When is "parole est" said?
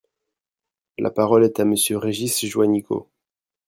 1.11-1.59